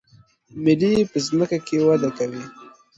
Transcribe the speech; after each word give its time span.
ملی 0.63 0.93
په 1.11 1.17
ځمکه 1.27 1.57
کې 1.67 1.77
وده 1.87 2.09
کوي 2.17 2.43